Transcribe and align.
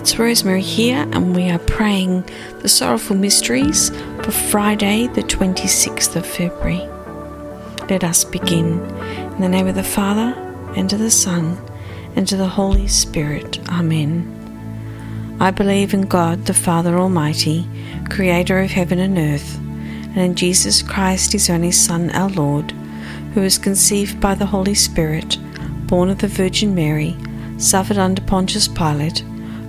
It's 0.00 0.18
Rosemary 0.18 0.62
here, 0.62 1.06
and 1.12 1.36
we 1.36 1.50
are 1.50 1.58
praying 1.58 2.24
the 2.60 2.70
sorrowful 2.70 3.14
mysteries 3.16 3.90
for 4.22 4.30
Friday, 4.30 5.08
the 5.08 5.20
26th 5.20 6.16
of 6.16 6.24
February. 6.24 6.88
Let 7.90 8.02
us 8.02 8.24
begin. 8.24 8.80
In 9.34 9.40
the 9.42 9.48
name 9.50 9.66
of 9.66 9.74
the 9.74 9.82
Father, 9.82 10.32
and 10.74 10.90
of 10.90 11.00
the 11.00 11.10
Son, 11.10 11.58
and 12.16 12.26
to 12.28 12.38
the 12.38 12.48
Holy 12.48 12.88
Spirit. 12.88 13.60
Amen. 13.68 15.36
I 15.38 15.50
believe 15.50 15.92
in 15.92 16.06
God, 16.06 16.46
the 16.46 16.54
Father 16.54 16.98
Almighty, 16.98 17.68
creator 18.08 18.58
of 18.58 18.70
heaven 18.70 19.00
and 19.00 19.18
earth, 19.18 19.58
and 19.58 20.16
in 20.16 20.34
Jesus 20.34 20.80
Christ, 20.80 21.32
his 21.32 21.50
only 21.50 21.72
Son, 21.72 22.08
our 22.12 22.30
Lord, 22.30 22.70
who 23.34 23.42
was 23.42 23.58
conceived 23.58 24.18
by 24.18 24.34
the 24.34 24.46
Holy 24.46 24.74
Spirit, 24.74 25.36
born 25.86 26.08
of 26.08 26.20
the 26.20 26.26
Virgin 26.26 26.74
Mary, 26.74 27.18
suffered 27.58 27.98
under 27.98 28.22
Pontius 28.22 28.66
Pilate, 28.66 29.22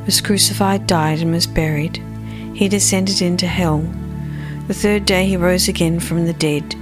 was 0.05 0.21
crucified, 0.21 0.87
died, 0.87 1.19
and 1.19 1.31
was 1.31 1.47
buried. 1.47 1.97
He 2.53 2.67
descended 2.67 3.21
into 3.21 3.47
hell. 3.47 3.79
The 4.67 4.73
third 4.73 5.05
day 5.05 5.25
he 5.25 5.37
rose 5.37 5.67
again 5.67 5.99
from 5.99 6.25
the 6.25 6.33
dead. 6.33 6.75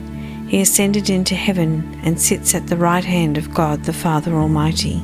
He 0.47 0.61
ascended 0.61 1.09
into 1.09 1.35
heaven 1.35 1.99
and 2.03 2.19
sits 2.19 2.55
at 2.55 2.67
the 2.67 2.77
right 2.77 3.03
hand 3.03 3.37
of 3.37 3.53
God 3.53 3.83
the 3.83 3.93
Father 3.93 4.33
Almighty. 4.33 5.01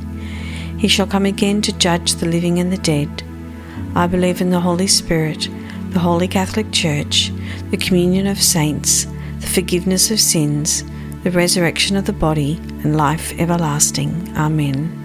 He 0.77 0.87
shall 0.87 1.07
come 1.07 1.25
again 1.25 1.61
to 1.61 1.77
judge 1.77 2.15
the 2.15 2.25
living 2.25 2.59
and 2.59 2.71
the 2.71 2.77
dead. 2.77 3.23
I 3.95 4.07
believe 4.07 4.41
in 4.41 4.49
the 4.49 4.59
Holy 4.59 4.87
Spirit, 4.87 5.47
the 5.91 5.99
Holy 5.99 6.27
Catholic 6.27 6.71
Church, 6.71 7.31
the 7.71 7.77
communion 7.77 8.27
of 8.27 8.41
saints, 8.41 9.05
the 9.39 9.47
forgiveness 9.47 10.11
of 10.11 10.19
sins, 10.19 10.83
the 11.23 11.31
resurrection 11.31 11.95
of 11.95 12.05
the 12.05 12.13
body, 12.13 12.59
and 12.83 12.97
life 12.97 13.31
everlasting. 13.39 14.33
Amen. 14.35 15.04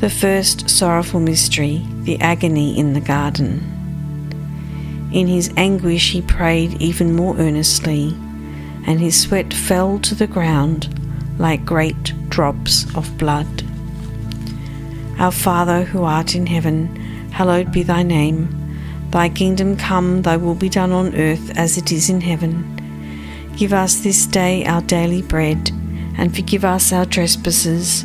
The 0.00 0.10
first 0.10 0.68
sorrowful 0.68 1.20
mystery, 1.20 1.82
the 2.02 2.20
agony 2.20 2.78
in 2.78 2.92
the 2.92 3.00
garden. 3.00 3.72
In 5.10 5.26
his 5.26 5.50
anguish 5.56 6.12
he 6.12 6.20
prayed 6.20 6.74
even 6.82 7.16
more 7.16 7.34
earnestly, 7.38 8.14
and 8.86 9.00
his 9.00 9.18
sweat 9.18 9.54
fell 9.54 9.98
to 10.00 10.14
the 10.14 10.26
ground 10.26 10.94
like 11.38 11.64
great 11.64 12.12
drops 12.28 12.84
of 12.94 13.16
blood. 13.16 13.64
Our 15.18 15.32
Father 15.32 15.84
who 15.84 16.04
art 16.04 16.34
in 16.34 16.44
heaven, 16.44 16.94
hallowed 17.30 17.72
be 17.72 17.82
thy 17.82 18.02
name. 18.02 18.50
Thy 19.12 19.30
kingdom 19.30 19.78
come, 19.78 20.20
thy 20.20 20.36
will 20.36 20.54
be 20.54 20.68
done 20.68 20.92
on 20.92 21.14
earth 21.14 21.56
as 21.56 21.78
it 21.78 21.90
is 21.90 22.10
in 22.10 22.20
heaven. 22.20 22.52
Give 23.56 23.72
us 23.72 24.00
this 24.00 24.26
day 24.26 24.66
our 24.66 24.82
daily 24.82 25.22
bread, 25.22 25.70
and 26.18 26.36
forgive 26.36 26.66
us 26.66 26.92
our 26.92 27.06
trespasses 27.06 28.04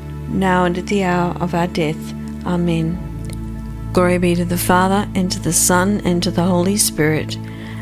now 0.33 0.65
and 0.65 0.77
at 0.77 0.87
the 0.87 1.03
hour 1.03 1.35
of 1.39 1.53
our 1.53 1.67
death. 1.67 2.13
Amen. 2.45 3.07
Glory 3.93 4.17
be 4.17 4.35
to 4.35 4.45
the 4.45 4.57
Father, 4.57 5.07
and 5.15 5.31
to 5.31 5.39
the 5.39 5.51
Son, 5.51 6.01
and 6.05 6.23
to 6.23 6.31
the 6.31 6.43
Holy 6.43 6.77
Spirit, 6.77 7.37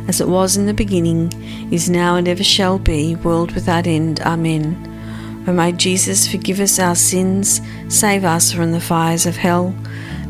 as 0.07 0.19
it 0.19 0.27
was 0.27 0.57
in 0.57 0.65
the 0.65 0.73
beginning, 0.73 1.31
is 1.71 1.89
now, 1.89 2.15
and 2.15 2.27
ever 2.27 2.43
shall 2.43 2.79
be, 2.79 3.15
world 3.15 3.51
without 3.51 3.85
end. 3.85 4.19
Amen. 4.21 4.85
O 5.47 5.53
my 5.53 5.71
Jesus, 5.71 6.27
forgive 6.27 6.59
us 6.59 6.79
our 6.79 6.95
sins, 6.95 7.61
save 7.87 8.23
us 8.23 8.51
from 8.51 8.71
the 8.71 8.81
fires 8.81 9.25
of 9.25 9.37
hell, 9.37 9.75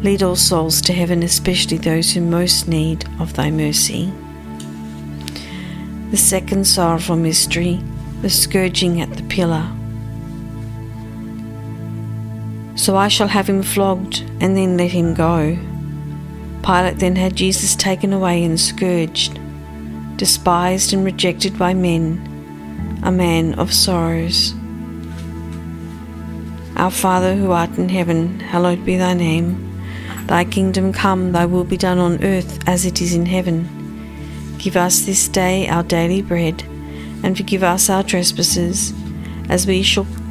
lead 0.02 0.22
all 0.22 0.36
souls 0.36 0.82
to 0.82 0.94
heaven, 0.94 1.24
especially 1.24 1.78
those 1.78 2.12
who 2.12 2.22
most 2.22 2.68
need 2.68 3.06
of 3.20 3.34
thy 3.34 3.50
mercy. 3.50 4.12
The 6.12 6.18
second 6.18 6.66
sorrowful 6.66 7.16
mystery, 7.16 7.80
the 8.22 8.30
scourging 8.30 9.02
at 9.02 9.14
the 9.16 9.24
pillar. 9.24 9.79
So 12.80 12.96
I 12.96 13.10
shall 13.10 13.28
have 13.28 13.50
him 13.50 13.62
flogged, 13.62 14.22
and 14.40 14.56
then 14.56 14.78
let 14.78 14.92
him 14.92 15.14
go. 15.14 15.58
Pilate 16.64 17.00
then 17.00 17.18
had 17.18 17.36
Jesus 17.36 17.76
taken 17.76 18.14
away 18.14 18.42
and 18.42 18.58
scourged, 18.58 19.38
despised 20.16 20.94
and 20.94 21.04
rejected 21.04 21.60
by 21.60 21.74
men, 21.74 23.02
a 23.04 23.12
man 23.12 23.54
of 23.56 23.74
sorrows. 23.74 24.54
Our 26.78 26.90
Father 26.90 27.36
who 27.36 27.52
art 27.52 27.78
in 27.78 27.90
heaven, 27.90 28.40
hallowed 28.40 28.86
be 28.86 28.96
thy 28.96 29.14
name. 29.14 29.58
Thy 30.28 30.46
kingdom 30.46 30.94
come, 30.94 31.34
thy 31.34 31.46
will 31.46 31.66
be 31.66 31.76
done 31.76 32.00
on 32.00 32.24
earth 32.24 32.66
as 32.66 32.86
it 32.86 33.02
is 33.02 33.14
in 33.14 33.26
heaven. 33.26 33.68
Give 34.58 34.78
us 34.78 35.02
this 35.02 35.28
day 35.28 35.68
our 35.68 35.84
daily 35.84 36.22
bread, 36.22 36.64
and 37.24 37.36
forgive 37.36 37.62
us 37.62 37.90
our 37.90 38.04
trespasses, 38.04 38.94
as 39.50 39.68
we 39.68 39.84
shall 39.84 40.08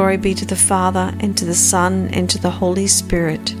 Glory 0.00 0.16
be 0.16 0.32
to 0.32 0.46
the 0.46 0.56
Father, 0.56 1.12
and 1.20 1.36
to 1.36 1.44
the 1.44 1.54
Son, 1.54 2.08
and 2.14 2.30
to 2.30 2.38
the 2.38 2.48
Holy 2.48 2.86
Spirit, 2.86 3.54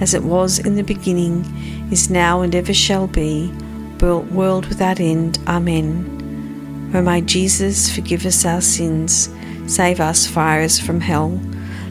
as 0.00 0.14
it 0.14 0.22
was 0.22 0.58
in 0.58 0.74
the 0.74 0.82
beginning, 0.82 1.44
is 1.92 2.08
now, 2.08 2.40
and 2.40 2.54
ever 2.54 2.72
shall 2.72 3.06
be, 3.06 3.52
world 4.00 4.64
without 4.68 5.00
end. 5.00 5.38
Amen. 5.46 6.90
O 6.94 7.02
my 7.02 7.20
Jesus, 7.20 7.94
forgive 7.94 8.24
us 8.24 8.46
our 8.46 8.62
sins, 8.62 9.28
save 9.66 10.00
us 10.00 10.26
fires 10.26 10.80
from 10.80 10.98
hell, 10.98 11.38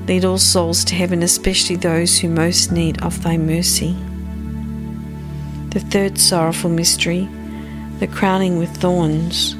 lead 0.08 0.26
all 0.26 0.40
souls 0.40 0.84
to 0.86 0.96
heaven, 0.96 1.22
especially 1.22 1.76
those 1.76 2.18
who 2.18 2.28
most 2.28 2.72
need 2.72 3.00
of 3.04 3.22
thy 3.22 3.38
mercy. 3.38 3.96
The 5.70 5.80
third 5.80 6.18
sorrowful 6.18 6.72
mystery, 6.72 7.30
the 8.00 8.08
crowning 8.08 8.58
with 8.58 8.76
thorns. 8.78 9.56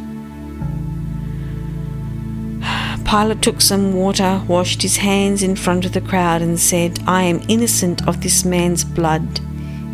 Pilate 3.12 3.42
took 3.42 3.60
some 3.60 3.94
water, 3.94 4.42
washed 4.48 4.82
his 4.82 4.96
hands 4.96 5.44
in 5.44 5.58
front 5.58 5.84
of 5.84 5.92
the 5.92 6.00
crowd, 6.00 6.42
and 6.42 6.58
said, 6.58 6.98
I 7.06 7.24
am 7.24 7.42
innocent 7.50 8.08
of 8.08 8.22
this 8.22 8.46
man's 8.46 8.86
blood. 8.86 9.42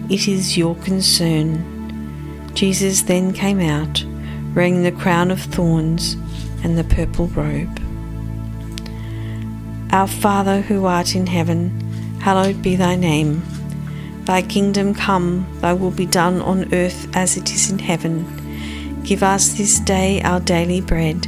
It 0.07 0.27
is 0.27 0.55
your 0.55 0.75
concern. 0.75 2.51
Jesus 2.53 3.01
then 3.01 3.33
came 3.33 3.59
out 3.59 4.05
wearing 4.53 4.83
the 4.83 4.91
crown 4.91 5.31
of 5.31 5.41
thorns 5.41 6.13
and 6.63 6.77
the 6.77 6.83
purple 6.83 7.25
robe. 7.29 7.81
Our 9.91 10.07
Father 10.07 10.61
who 10.61 10.85
art 10.85 11.15
in 11.15 11.25
heaven, 11.25 11.71
hallowed 12.19 12.61
be 12.61 12.75
thy 12.75 12.95
name. 12.95 13.41
Thy 14.25 14.43
kingdom 14.43 14.93
come, 14.93 15.47
thy 15.59 15.73
will 15.73 15.89
be 15.89 16.05
done 16.05 16.39
on 16.39 16.71
earth 16.71 17.07
as 17.15 17.35
it 17.35 17.51
is 17.51 17.71
in 17.71 17.79
heaven. 17.79 19.01
Give 19.01 19.23
us 19.23 19.53
this 19.53 19.79
day 19.79 20.21
our 20.21 20.39
daily 20.39 20.81
bread, 20.81 21.27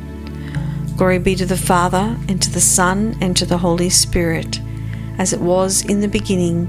Glory 1.01 1.17
be 1.17 1.33
to 1.33 1.47
the 1.47 1.57
Father, 1.57 2.15
and 2.27 2.39
to 2.43 2.51
the 2.51 2.61
Son, 2.61 3.17
and 3.21 3.35
to 3.35 3.43
the 3.43 3.57
Holy 3.57 3.89
Spirit, 3.89 4.61
as 5.17 5.33
it 5.33 5.41
was 5.41 5.83
in 5.85 5.99
the 5.99 6.07
beginning, 6.07 6.67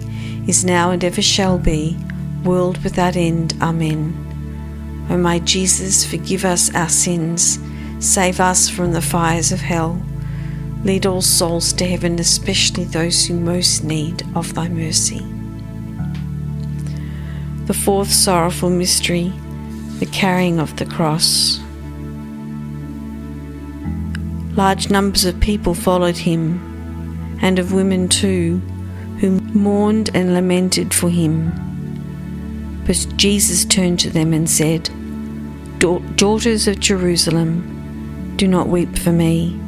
is 0.49 0.65
now, 0.65 0.91
and 0.91 1.05
ever 1.05 1.21
shall 1.21 1.59
be, 1.59 1.99
world 2.43 2.83
without 2.83 3.15
end. 3.15 3.53
Amen. 3.61 4.17
O 5.11 5.19
my 5.19 5.39
Jesus, 5.41 6.03
forgive 6.07 6.47
us 6.47 6.75
our 6.75 6.89
sins, 6.89 7.59
save 8.01 8.41
us 8.41 8.71
from 8.71 8.93
the 8.93 9.03
fires 9.03 9.53
of 9.53 9.61
hell 9.61 10.03
Lead 10.83 11.05
all 11.05 11.21
souls 11.21 11.71
to 11.75 11.85
heaven, 11.85 12.19
especially 12.19 12.85
those 12.85 13.27
who 13.27 13.39
most 13.39 13.85
need 13.85 14.23
of 14.35 14.55
thy 14.55 14.67
mercy. 14.67 15.21
The 17.67 17.75
fourth 17.75 18.11
sorrowful 18.11 18.71
mystery, 18.71 19.31
the 19.99 20.07
carrying 20.07 20.59
of 20.59 20.75
the 20.79 20.87
cross. 20.87 21.61
Large 24.54 24.90
numbers 24.90 25.25
of 25.25 25.40
people 25.40 25.75
followed 25.75 26.16
him, 26.16 27.38
and 27.40 27.59
of 27.59 27.73
women 27.73 28.09
too, 28.09 28.59
who 29.18 29.40
mourned 29.40 30.11
and 30.14 30.35
lamented 30.35 30.92
for 30.92 31.09
him. 31.09 31.52
But 32.87 33.06
Jesus 33.16 33.64
turned 33.64 33.99
to 34.00 34.11
them 34.11 34.32
and 34.32 34.50
said, 34.50 34.90
Daughters 35.78 36.68
of 36.68 36.80
Jerusalem, 36.80 38.35
do 38.37 38.47
not 38.47 38.68
weep 38.68 38.99
for 38.99 39.12
me, 39.12 39.59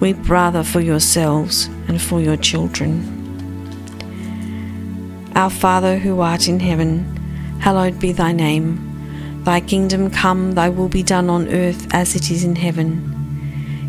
weep 0.00 0.28
rather 0.28 0.62
for 0.62 0.80
yourselves 0.80 1.66
and 1.88 2.00
for 2.00 2.20
your 2.20 2.36
children. 2.36 3.10
Our 5.34 5.50
Father 5.50 5.98
who 5.98 6.20
art 6.20 6.48
in 6.48 6.60
heaven, 6.60 7.04
hallowed 7.60 8.00
be 8.00 8.12
thy 8.12 8.32
name. 8.32 9.42
Thy 9.44 9.60
kingdom 9.60 10.10
come, 10.10 10.52
thy 10.52 10.70
will 10.70 10.88
be 10.88 11.02
done 11.02 11.28
on 11.28 11.48
earth 11.48 11.92
as 11.92 12.14
it 12.14 12.30
is 12.30 12.42
in 12.44 12.56
heaven. 12.56 13.13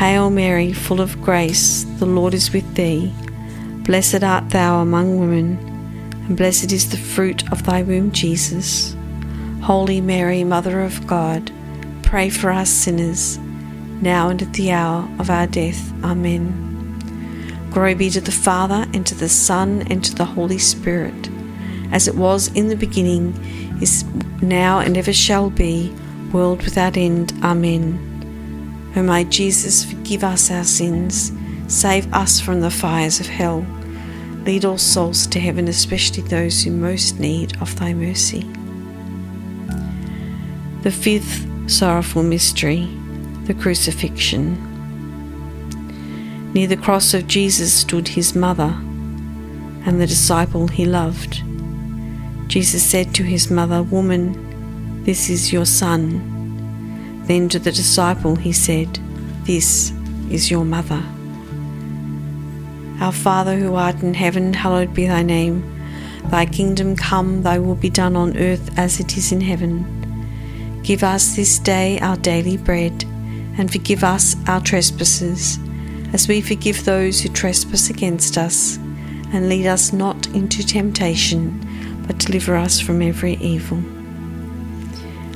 Hail 0.00 0.30
Mary, 0.30 0.72
full 0.72 1.02
of 1.02 1.20
grace, 1.20 1.84
the 1.98 2.06
Lord 2.06 2.32
is 2.32 2.54
with 2.54 2.74
thee. 2.74 3.12
Blessed 3.84 4.24
art 4.24 4.48
thou 4.48 4.80
among 4.80 5.20
women, 5.20 5.58
and 6.26 6.38
blessed 6.38 6.72
is 6.72 6.90
the 6.90 6.96
fruit 6.96 7.52
of 7.52 7.64
thy 7.64 7.82
womb, 7.82 8.10
Jesus. 8.10 8.96
Holy 9.60 10.00
Mary, 10.00 10.42
Mother 10.42 10.80
of 10.80 11.06
God, 11.06 11.52
pray 12.02 12.30
for 12.30 12.50
us 12.50 12.70
sinners, 12.70 13.36
now 14.00 14.30
and 14.30 14.40
at 14.40 14.54
the 14.54 14.72
hour 14.72 15.06
of 15.18 15.28
our 15.28 15.46
death. 15.46 15.92
Amen. 16.02 17.68
Glory 17.70 17.92
be 17.92 18.08
to 18.08 18.22
the 18.22 18.32
Father, 18.32 18.86
and 18.94 19.06
to 19.06 19.14
the 19.14 19.28
Son, 19.28 19.86
and 19.90 20.02
to 20.02 20.14
the 20.14 20.24
Holy 20.24 20.58
Spirit, 20.58 21.28
as 21.92 22.08
it 22.08 22.14
was 22.14 22.48
in 22.54 22.68
the 22.68 22.74
beginning 22.74 23.34
is 23.82 24.04
now 24.40 24.78
and 24.78 24.96
ever 24.96 25.12
shall 25.12 25.50
be, 25.50 25.94
world 26.32 26.62
without 26.62 26.96
end. 26.96 27.34
Amen. 27.42 28.09
O 28.96 29.02
my 29.02 29.24
Jesus, 29.24 29.84
forgive 29.84 30.24
us 30.24 30.50
our 30.50 30.64
sins, 30.64 31.32
save 31.68 32.12
us 32.12 32.40
from 32.40 32.60
the 32.60 32.70
fires 32.70 33.20
of 33.20 33.26
hell, 33.26 33.64
lead 34.44 34.64
all 34.64 34.78
souls 34.78 35.26
to 35.28 35.38
heaven, 35.38 35.68
especially 35.68 36.22
those 36.24 36.62
who 36.62 36.72
most 36.72 37.20
need 37.20 37.60
of 37.60 37.78
thy 37.78 37.94
mercy. 37.94 38.42
The 40.82 40.90
fifth 40.90 41.46
sorrowful 41.70 42.24
mystery, 42.24 42.88
the 43.44 43.54
crucifixion. 43.54 44.66
Near 46.52 46.66
the 46.66 46.76
cross 46.76 47.14
of 47.14 47.28
Jesus 47.28 47.72
stood 47.72 48.08
his 48.08 48.34
mother 48.34 48.74
and 49.86 50.00
the 50.00 50.06
disciple 50.06 50.66
he 50.66 50.84
loved. 50.84 51.42
Jesus 52.48 52.82
said 52.82 53.14
to 53.14 53.22
his 53.22 53.50
mother, 53.50 53.84
Woman, 53.84 55.04
this 55.04 55.30
is 55.30 55.52
your 55.52 55.66
son. 55.66 56.39
Then 57.30 57.48
to 57.50 57.60
the 57.60 57.70
disciple 57.70 58.34
he 58.34 58.52
said, 58.52 58.98
This 59.44 59.92
is 60.32 60.50
your 60.50 60.64
mother. 60.64 61.00
Our 63.00 63.12
Father 63.12 63.56
who 63.56 63.76
art 63.76 64.02
in 64.02 64.14
heaven, 64.14 64.52
hallowed 64.52 64.92
be 64.94 65.06
thy 65.06 65.22
name. 65.22 65.62
Thy 66.24 66.44
kingdom 66.44 66.96
come, 66.96 67.44
thy 67.44 67.60
will 67.60 67.76
be 67.76 67.88
done 67.88 68.16
on 68.16 68.36
earth 68.36 68.76
as 68.76 68.98
it 68.98 69.16
is 69.16 69.30
in 69.30 69.40
heaven. 69.42 70.82
Give 70.82 71.04
us 71.04 71.36
this 71.36 71.60
day 71.60 72.00
our 72.00 72.16
daily 72.16 72.56
bread, 72.56 73.04
and 73.56 73.70
forgive 73.70 74.02
us 74.02 74.34
our 74.48 74.60
trespasses, 74.60 75.60
as 76.12 76.26
we 76.26 76.40
forgive 76.40 76.84
those 76.84 77.20
who 77.20 77.28
trespass 77.28 77.90
against 77.90 78.38
us. 78.38 78.76
And 79.32 79.48
lead 79.48 79.68
us 79.68 79.92
not 79.92 80.26
into 80.34 80.66
temptation 80.66 81.64
but 82.08 82.18
deliver 82.18 82.56
us 82.56 82.80
from 82.80 83.00
every 83.00 83.34
evil. 83.34 83.80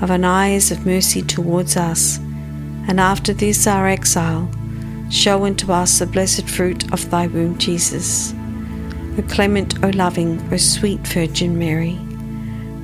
of 0.00 0.10
an 0.10 0.24
eyes 0.24 0.70
of 0.70 0.84
mercy 0.84 1.22
towards 1.22 1.76
us, 1.76 2.18
and 2.88 3.00
after 3.00 3.32
this 3.32 3.66
our 3.66 3.88
exile, 3.88 4.50
show 5.10 5.44
unto 5.44 5.72
us 5.72 5.98
the 5.98 6.06
blessed 6.06 6.48
fruit 6.48 6.92
of 6.92 7.10
thy 7.10 7.26
womb, 7.26 7.56
Jesus. 7.58 8.34
O 9.18 9.22
clement, 9.28 9.82
O 9.82 9.88
loving, 9.90 10.40
O 10.52 10.56
sweet 10.56 11.00
Virgin 11.06 11.58
Mary, 11.58 11.98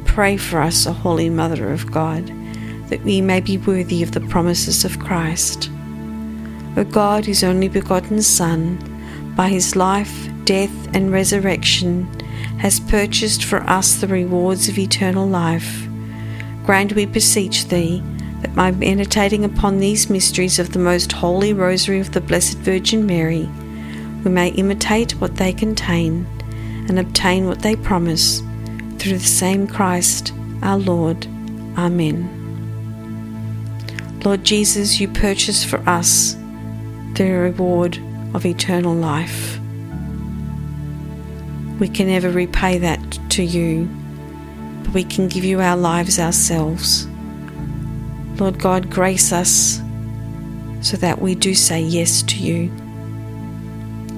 pray 0.06 0.36
for 0.36 0.60
us, 0.60 0.86
O 0.86 0.92
Holy 0.92 1.28
Mother 1.28 1.70
of 1.70 1.90
God, 1.90 2.26
that 2.88 3.02
we 3.04 3.20
may 3.20 3.40
be 3.40 3.58
worthy 3.58 4.02
of 4.02 4.12
the 4.12 4.20
promises 4.20 4.84
of 4.84 4.98
Christ. 4.98 5.70
O 6.76 6.84
God, 6.84 7.26
whose 7.26 7.44
only 7.44 7.68
begotten 7.68 8.22
Son, 8.22 8.78
by 9.36 9.48
his 9.48 9.76
life, 9.76 10.28
death, 10.44 10.94
and 10.94 11.12
resurrection, 11.12 12.04
has 12.58 12.80
purchased 12.80 13.44
for 13.44 13.62
us 13.64 13.96
the 13.96 14.06
rewards 14.06 14.68
of 14.68 14.78
eternal 14.78 15.26
life 15.26 15.86
Grant, 16.64 16.92
we 16.94 17.06
beseech 17.06 17.66
thee, 17.66 18.02
that 18.40 18.54
by 18.54 18.70
meditating 18.70 19.44
upon 19.44 19.78
these 19.78 20.10
mysteries 20.10 20.58
of 20.58 20.72
the 20.72 20.78
most 20.78 21.12
holy 21.12 21.52
rosary 21.52 21.98
of 22.00 22.12
the 22.12 22.20
Blessed 22.20 22.58
Virgin 22.58 23.04
Mary, 23.06 23.48
we 24.24 24.30
may 24.30 24.48
imitate 24.50 25.20
what 25.20 25.36
they 25.36 25.52
contain 25.52 26.26
and 26.88 26.98
obtain 26.98 27.46
what 27.46 27.62
they 27.62 27.74
promise 27.74 28.40
through 28.98 29.18
the 29.18 29.20
same 29.20 29.66
Christ 29.66 30.32
our 30.62 30.78
Lord. 30.78 31.26
Amen. 31.76 32.38
Lord 34.24 34.44
Jesus, 34.44 35.00
you 35.00 35.08
purchase 35.08 35.64
for 35.64 35.78
us 35.88 36.36
the 37.14 37.24
reward 37.24 37.98
of 38.34 38.46
eternal 38.46 38.94
life. 38.94 39.58
We 41.80 41.88
can 41.88 42.06
never 42.06 42.30
repay 42.30 42.78
that 42.78 43.18
to 43.30 43.42
you 43.42 43.88
we 44.92 45.04
can 45.04 45.28
give 45.28 45.44
you 45.44 45.60
our 45.60 45.76
lives 45.76 46.18
ourselves. 46.18 47.06
Lord 48.36 48.58
God, 48.58 48.90
grace 48.90 49.32
us 49.32 49.80
so 50.80 50.96
that 50.98 51.20
we 51.20 51.34
do 51.34 51.54
say 51.54 51.80
yes 51.80 52.22
to 52.24 52.36
you. 52.36 52.70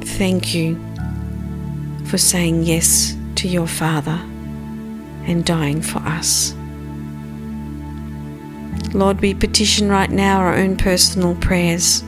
Thank 0.01 0.55
you 0.55 0.77
for 2.07 2.19
saying 2.19 2.63
yes 2.63 3.17
to 3.37 3.49
your 3.49 3.67
Father 3.67 4.21
and 5.27 5.45
dying 5.45 5.83
for 5.83 5.99
us. 5.99 6.55
Lord, 8.95 9.21
we 9.21 9.35
petition 9.35 9.89
right 9.89 10.11
now 10.11 10.39
our 10.39 10.55
own 10.55 10.77
personal 10.77 11.35
prayers. 11.37 12.05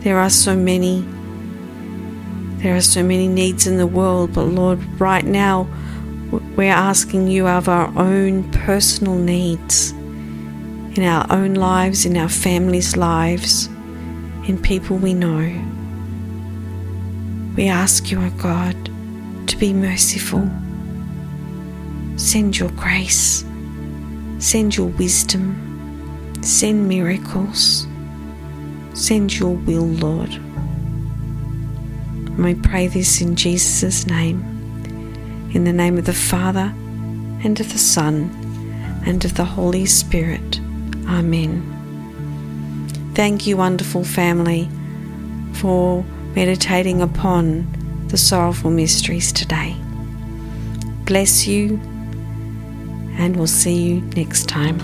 There 0.00 0.18
are 0.18 0.30
so 0.30 0.56
many. 0.56 1.06
There 2.62 2.74
are 2.76 2.80
so 2.80 3.02
many 3.02 3.28
needs 3.28 3.66
in 3.66 3.76
the 3.76 3.86
world, 3.86 4.34
but 4.34 4.44
Lord, 4.44 4.82
right 5.00 5.24
now, 5.24 5.68
we're 6.30 6.70
asking 6.70 7.28
you 7.28 7.46
of 7.46 7.68
our 7.68 7.92
own 7.98 8.50
personal 8.52 9.16
needs 9.16 9.92
in 10.96 11.04
our 11.04 11.26
own 11.30 11.54
lives, 11.54 12.04
in 12.04 12.16
our 12.16 12.28
families' 12.28 12.96
lives, 12.96 13.66
in 14.46 14.58
people 14.60 14.96
we 14.96 15.14
know. 15.14 15.52
We 17.56 17.68
ask 17.68 18.10
you, 18.10 18.20
O 18.20 18.30
God, 18.30 18.76
to 19.48 19.56
be 19.56 19.72
merciful. 19.72 20.48
Send 22.16 22.58
your 22.58 22.70
grace, 22.70 23.44
send 24.38 24.76
your 24.76 24.88
wisdom, 24.88 25.54
send 26.42 26.88
miracles, 26.88 27.86
send 28.94 29.38
your 29.38 29.54
will, 29.54 29.86
Lord. 29.86 30.30
And 32.26 32.44
we 32.44 32.54
pray 32.54 32.88
this 32.88 33.20
in 33.20 33.36
Jesus' 33.36 34.06
name, 34.06 34.44
in 35.52 35.64
the 35.64 35.72
name 35.72 35.98
of 35.98 36.04
the 36.04 36.12
Father, 36.12 36.72
and 37.42 37.58
of 37.58 37.72
the 37.72 37.78
Son, 37.78 38.30
and 39.06 39.24
of 39.24 39.34
the 39.34 39.44
Holy 39.44 39.86
Spirit. 39.86 40.60
Amen. 41.08 41.76
Thank 43.14 43.46
you, 43.46 43.56
wonderful 43.56 44.04
family, 44.04 44.68
for 45.54 46.04
meditating 46.34 47.02
upon 47.02 47.66
the 48.08 48.16
sorrowful 48.16 48.70
mysteries 48.70 49.32
today. 49.32 49.76
Bless 51.04 51.46
you, 51.46 51.80
and 53.18 53.36
we'll 53.36 53.46
see 53.46 53.76
you 53.76 54.00
next 54.16 54.48
time. 54.48 54.78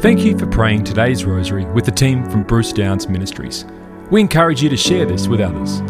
Thank 0.00 0.20
you 0.20 0.38
for 0.38 0.46
praying 0.46 0.84
today's 0.84 1.24
rosary 1.24 1.64
with 1.64 1.84
the 1.84 1.90
team 1.90 2.30
from 2.30 2.44
Bruce 2.44 2.72
Downs 2.72 3.08
Ministries. 3.08 3.64
We 4.10 4.20
encourage 4.20 4.62
you 4.62 4.68
to 4.68 4.76
share 4.76 5.04
this 5.04 5.26
with 5.26 5.40
others. 5.40 5.80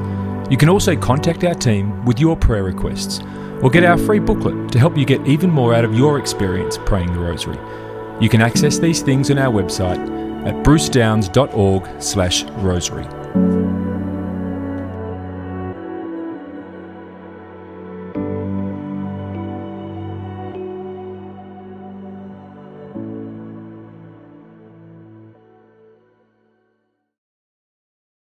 You 0.51 0.57
can 0.57 0.69
also 0.69 0.97
contact 0.97 1.45
our 1.45 1.55
team 1.55 2.05
with 2.05 2.21
your 2.21 2.37
prayer 2.37 2.63
requests 2.63 3.21
or 3.63 3.71
get 3.71 3.85
our 3.85 3.99
free 3.99 4.21
booklet 4.21 4.71
to 4.73 4.79
help 4.79 4.97
you 4.97 5.05
get 5.05 5.27
even 5.27 5.51
more 5.51 5.75
out 5.75 5.85
of 5.85 5.95
your 5.95 6.19
experience 6.19 6.79
praying 6.87 7.13
the 7.13 7.19
rosary. 7.19 7.59
You 8.21 8.29
can 8.29 8.41
access 8.41 8.79
these 8.79 9.03
things 9.03 9.31
on 9.31 9.39
our 9.39 9.53
website 9.53 9.99
at 10.47 10.55
brucedowns.org/rosary. 10.65 13.16